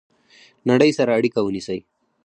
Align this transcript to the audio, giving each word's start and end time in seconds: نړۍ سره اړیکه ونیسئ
نړۍ 0.69 0.91
سره 0.97 1.11
اړیکه 1.17 1.39
ونیسئ 1.43 1.79